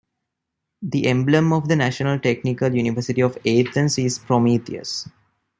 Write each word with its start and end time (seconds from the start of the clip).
The 0.81 1.05
emblem 1.05 1.53
of 1.53 1.67
the 1.67 1.75
National 1.75 2.17
Technical 2.17 2.73
University 2.73 3.21
of 3.21 3.37
Athens 3.45 3.99
is 3.99 4.17
Prometheus. 4.17 5.07